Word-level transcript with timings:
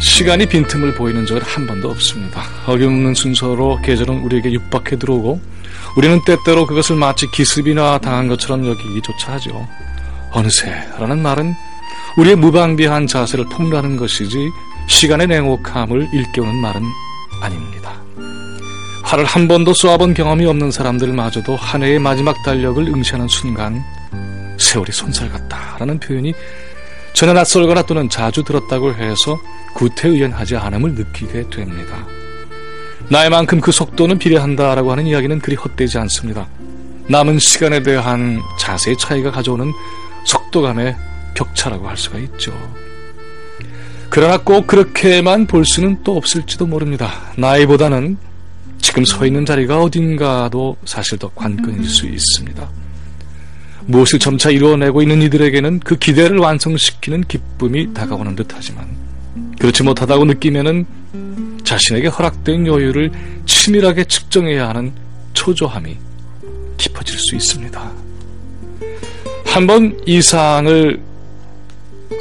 시간이 0.00 0.46
빈틈을 0.46 0.94
보이는 0.94 1.26
적은 1.26 1.42
한 1.42 1.66
번도 1.66 1.90
없습니다. 1.90 2.42
어김없는 2.66 3.14
순서로 3.14 3.80
계절은 3.82 4.20
우리에게 4.20 4.50
육박해 4.52 4.98
들어오고 4.98 5.40
우리는 5.96 6.20
때때로 6.24 6.66
그것을 6.66 6.96
마치 6.96 7.30
기습이나 7.30 7.98
당한 7.98 8.26
것처럼 8.28 8.66
여기기조차 8.66 9.34
하죠. 9.34 9.68
어느새라는 10.32 11.22
말은 11.22 11.54
우리의 12.16 12.36
무방비한 12.36 13.06
자세를 13.06 13.44
폭로하는 13.46 13.96
것이지 13.96 14.50
시간의 14.88 15.26
냉혹함을 15.26 16.08
일깨우는 16.12 16.56
말은 16.56 16.82
아닙니다. 17.42 17.92
활을 19.02 19.24
한 19.24 19.48
번도 19.48 19.74
쏘아본 19.74 20.14
경험이 20.14 20.46
없는 20.46 20.70
사람들마저도 20.70 21.56
한 21.56 21.82
해의 21.82 21.98
마지막 21.98 22.42
달력을 22.44 22.82
응시하는 22.86 23.28
순간 23.28 23.84
세월이 24.58 24.92
손살 24.92 25.28
같다라는 25.30 25.98
표현이 25.98 26.32
전혀 27.20 27.34
낯설거나 27.34 27.82
또는 27.82 28.08
자주 28.08 28.42
들었다고 28.42 28.94
해서 28.94 29.38
구태의연하지 29.74 30.56
않음을 30.56 30.94
느끼게 30.94 31.50
됩니다. 31.50 32.06
나이만큼 33.10 33.60
그 33.60 33.72
속도는 33.72 34.18
비례한다라고 34.18 34.90
하는 34.90 35.06
이야기는 35.06 35.40
그리 35.40 35.54
헛되지 35.54 35.98
않습니다. 35.98 36.48
남은 37.08 37.38
시간에 37.38 37.82
대한 37.82 38.40
자세의 38.58 38.96
차이가 38.96 39.30
가져오는 39.30 39.70
속도감의 40.24 40.96
격차라고 41.34 41.90
할 41.90 41.98
수가 41.98 42.16
있죠. 42.20 42.54
그러나 44.08 44.38
꼭 44.38 44.66
그렇게만 44.66 45.46
볼 45.46 45.66
수는 45.66 46.02
또 46.02 46.16
없을지도 46.16 46.66
모릅니다. 46.66 47.20
나이보다는 47.36 48.16
지금 48.78 49.04
서 49.04 49.26
있는 49.26 49.44
자리가 49.44 49.82
어딘가도 49.82 50.78
사실 50.86 51.18
더 51.18 51.28
관건일 51.34 51.84
수 51.84 52.06
있습니다. 52.06 52.79
무엇을 53.86 54.18
점차 54.18 54.50
이루어내고 54.50 55.02
있는 55.02 55.22
이들에게는 55.22 55.80
그 55.80 55.96
기대를 55.96 56.38
완성시키는 56.38 57.24
기쁨이 57.24 57.92
다가오는 57.94 58.36
듯 58.36 58.48
하지만 58.52 58.88
그렇지 59.58 59.82
못하다고 59.82 60.24
느끼면은 60.24 60.86
자신에게 61.64 62.08
허락된 62.08 62.66
여유를 62.66 63.12
치밀하게 63.46 64.04
측정해야 64.04 64.68
하는 64.68 64.92
초조함이 65.34 65.96
깊어질 66.76 67.18
수 67.18 67.36
있습니다. 67.36 67.92
한번 69.44 70.00
이상을 70.06 71.00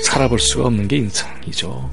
살아볼 0.03 0.39
수가 0.39 0.65
없는 0.65 0.87
게 0.87 0.97
인상이죠. 0.97 1.89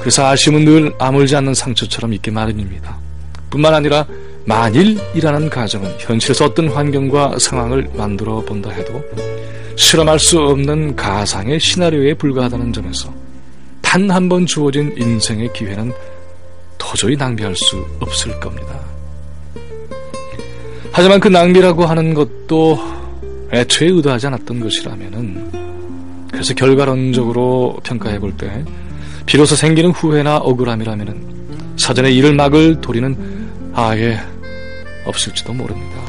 그래서 0.00 0.26
아쉬움은 0.26 0.64
늘 0.64 0.94
아물지 0.98 1.36
않는 1.36 1.54
상처처럼 1.54 2.12
있게 2.14 2.30
마련입니다. 2.30 2.98
뿐만 3.50 3.74
아니라 3.74 4.06
만일이라는 4.46 5.50
가정은 5.50 5.90
현실에서 5.98 6.46
어떤 6.46 6.68
환경과 6.68 7.38
상황을 7.38 7.88
만들어 7.94 8.40
본다 8.40 8.70
해도 8.70 9.02
실험할 9.76 10.18
수 10.18 10.38
없는 10.40 10.96
가상의 10.96 11.60
시나리오에 11.60 12.14
불과하다는 12.14 12.72
점에서 12.72 13.12
단 13.82 14.10
한 14.10 14.28
번 14.28 14.46
주어진 14.46 14.94
인생의 14.96 15.52
기회는 15.52 15.92
도저히 16.78 17.16
낭비할 17.16 17.54
수 17.56 17.84
없을 18.00 18.38
겁니다. 18.40 18.78
하지만 20.92 21.20
그 21.20 21.28
낭비라고 21.28 21.84
하는 21.86 22.14
것도 22.14 22.78
애초에 23.52 23.88
의도하지 23.88 24.28
않았던 24.28 24.60
것이라면은 24.60 25.50
그래서 26.30 26.54
결과론적으로 26.54 27.78
평가해 27.82 28.18
볼 28.18 28.32
때 28.36 28.64
비로소 29.26 29.54
생기는 29.56 29.90
후회나 29.90 30.38
억울함이라면은 30.38 31.74
사전에 31.76 32.10
이를 32.12 32.34
막을 32.34 32.80
도리는 32.80 33.16
아예 33.72 34.18
없을지도 35.04 35.52
모릅니다. 35.52 36.00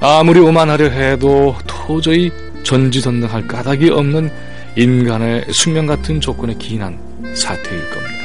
아무리 0.00 0.40
오만하려 0.40 0.88
해도 0.88 1.54
도저히 1.66 2.30
전지전능할 2.62 3.46
까닭이 3.46 3.90
없는 3.90 4.30
인간의 4.76 5.46
숙명 5.52 5.86
같은 5.86 6.20
조건에 6.20 6.54
기인한 6.54 6.98
사태일 7.34 7.90
겁니다. 7.90 8.20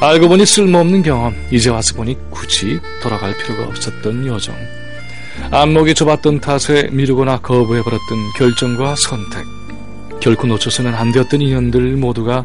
알고 0.00 0.28
보니 0.28 0.44
쓸모없는 0.44 1.02
경험, 1.02 1.34
이제 1.50 1.70
와서 1.70 1.94
보니 1.94 2.16
굳이 2.30 2.78
돌아갈 3.02 3.36
필요가 3.38 3.68
없었던 3.68 4.26
여정. 4.26 4.54
안목이 5.50 5.94
좁았던 5.94 6.40
탓에 6.40 6.88
미루거나 6.92 7.38
거부해버렸던 7.38 8.32
결정과 8.36 8.94
선택. 8.96 9.44
결코 10.20 10.46
놓쳐서는 10.46 10.94
안 10.94 11.12
되었던 11.12 11.40
인연들 11.40 11.96
모두가 11.96 12.44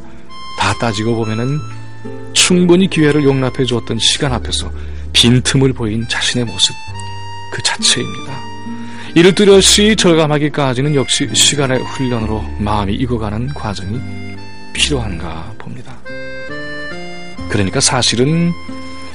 다 0.60 0.74
따지고 0.80 1.16
보면은 1.16 1.60
충분히 2.34 2.90
기회를 2.90 3.24
용납해 3.24 3.66
주었던 3.66 4.00
시간 4.00 4.34
앞에서 4.34 4.72
빈틈을 5.20 5.74
보인 5.74 6.08
자신의 6.08 6.46
모습 6.46 6.74
그 7.52 7.62
자체입니다. 7.62 8.42
이를 9.16 9.36
뚜렷이 9.36 9.98
절감하기까지는 9.98 10.96
역시 10.96 11.28
시간의 11.34 11.80
훈련으로 11.80 12.42
마음이 12.58 12.94
익어가는 12.94 13.50
과정이 13.54 14.00
필요한가 14.72 15.54
봅니다. 15.58 15.98
그러니까 17.50 17.82
사실은 17.82 18.54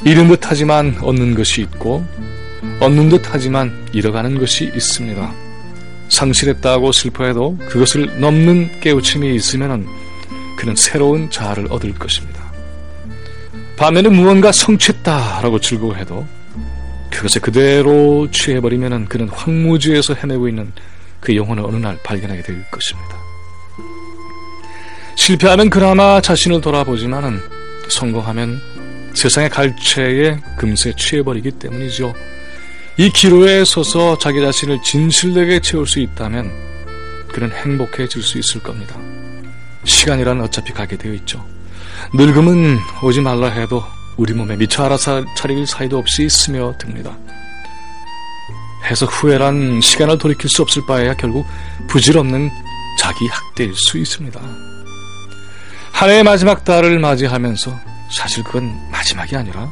잃은 0.04 0.28
듯 0.28 0.40
하지만 0.42 0.94
얻는 1.00 1.36
것이 1.36 1.62
있고 1.62 2.04
얻는 2.80 3.08
듯 3.08 3.22
하지만 3.30 3.88
잃어가는 3.94 4.38
것이 4.38 4.70
있습니다. 4.74 5.32
상실했다고 6.10 6.92
슬퍼해도 6.92 7.56
그것을 7.66 8.20
넘는 8.20 8.80
깨우침이 8.80 9.34
있으면 9.36 9.88
그는 10.58 10.76
새로운 10.76 11.30
자아를 11.30 11.68
얻을 11.70 11.94
것입니다. 11.94 12.43
반면에 13.76 14.08
무언가 14.08 14.52
성취했다라고 14.52 15.58
즐거워해도 15.58 16.26
그것에 17.10 17.40
그대로 17.40 18.28
취해버리면 18.30 19.08
그는 19.08 19.28
황무지에서 19.28 20.14
헤매고 20.14 20.48
있는 20.48 20.72
그 21.20 21.34
영혼을 21.34 21.64
어느 21.64 21.76
날 21.76 21.98
발견하게 22.02 22.42
될 22.42 22.64
것입니다. 22.70 23.16
실패하면 25.16 25.70
그나마 25.70 26.20
자신을 26.20 26.60
돌아보지만은 26.60 27.40
성공하면 27.88 28.60
세상의 29.14 29.48
갈채에 29.50 30.38
금세 30.56 30.92
취해버리기 30.96 31.52
때문이죠. 31.52 32.14
이 32.96 33.10
기로에 33.10 33.64
서서 33.64 34.18
자기 34.18 34.40
자신을 34.40 34.82
진실되게 34.82 35.60
채울 35.60 35.86
수 35.86 36.00
있다면 36.00 36.50
그는 37.28 37.50
행복해질 37.50 38.22
수 38.22 38.38
있을 38.38 38.62
겁니다. 38.62 38.96
시간이란 39.84 40.40
어차피 40.40 40.72
가게 40.72 40.96
되어 40.96 41.12
있죠. 41.14 41.44
늙음은 42.14 42.78
오지 43.02 43.20
말라 43.20 43.48
해도 43.48 43.82
우리 44.16 44.32
몸에 44.32 44.56
미처 44.56 44.84
알아차릴 44.84 45.66
사이도 45.66 45.98
없이 45.98 46.28
스며듭니다. 46.28 47.16
해서 48.84 49.06
후회란 49.06 49.80
시간을 49.80 50.18
돌이킬 50.18 50.48
수 50.50 50.62
없을 50.62 50.84
바에야 50.86 51.14
결국 51.14 51.46
부질없는 51.88 52.50
자기 52.98 53.26
학대일 53.26 53.74
수 53.74 53.98
있습니다. 53.98 54.40
한 55.92 56.10
해의 56.10 56.22
마지막 56.22 56.64
달을 56.64 56.98
맞이하면서 56.98 57.72
사실 58.10 58.44
그건 58.44 58.74
마지막이 58.90 59.36
아니라 59.36 59.68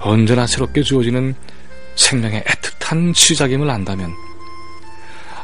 언제나 0.00 0.46
새롭게 0.46 0.82
주어지는 0.82 1.34
생명의 1.96 2.42
애틋한 2.42 3.14
시작임을 3.14 3.68
안다면 3.68 4.14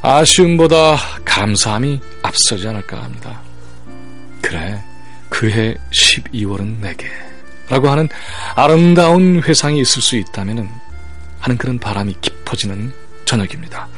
아쉬움보다 0.01 0.97
감사함이 1.25 2.01
앞서지 2.23 2.69
않을까 2.69 3.03
합니다. 3.03 3.41
그래, 4.43 4.83
그해 5.35 5.75
12월은 5.91 6.79
내게 6.79 7.09
라고 7.69 7.89
하는 7.89 8.09
아름다운 8.55 9.43
회상이 9.43 9.81
있을 9.81 10.01
수 10.01 10.15
있다면 10.15 10.71
하는 11.41 11.59
그런 11.59 11.77
바람이 11.81 12.15
깊어지는 12.21 12.93
저녁입니다. 13.25 13.89